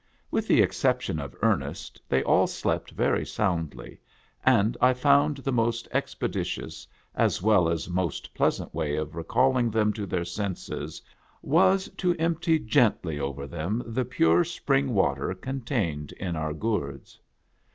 With 0.31 0.47
the 0.47 0.63
exception 0.63 1.19
of 1.19 1.35
Ernest, 1.43 2.01
they 2.09 2.23
all 2.23 2.47
slept 2.47 2.89
very 2.89 3.23
soundly, 3.23 4.01
and 4.43 4.75
I 4.81 4.95
found, 4.95 5.37
the 5.37 5.51
most 5.51 5.87
ex 5.91 6.15
peditious 6.15 6.87
as 7.13 7.39
well 7.43 7.69
as 7.69 7.87
most 7.87 8.33
pleasant 8.33 8.73
way 8.73 8.95
of 8.95 9.15
recalling 9.15 9.69
them 9.69 9.93
to 9.93 10.07
their 10.07 10.25
senses 10.25 11.03
was 11.43 11.87
to 11.97 12.15
empty 12.15 12.57
gently 12.57 13.19
over 13.19 13.45
them 13.45 13.83
the 13.85 14.03
pure 14.03 14.43
spring 14.43 14.95
water 14.95 15.35
contained 15.35 16.13
in 16.13 16.35
our 16.35 16.53
gourds. 16.55 17.19